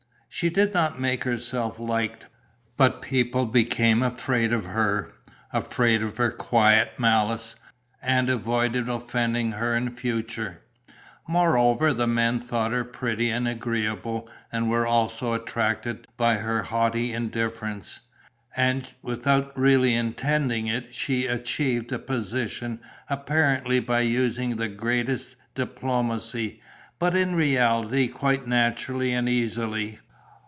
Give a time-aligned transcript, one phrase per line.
[0.33, 2.25] She did not make herself liked,
[2.77, 5.11] but people became afraid of her,
[5.51, 7.57] afraid of her quiet malice,
[8.01, 10.61] and avoided offending her in future.
[11.27, 17.11] Moreover, the men thought her pretty and agreeable and were also attracted by her haughty
[17.13, 17.99] indifference.
[18.55, 22.79] And, without really intending it, she achieved a position,
[23.09, 26.61] apparently by using the greatest diplomacy,
[26.99, 29.99] but in reality quite naturally and easily.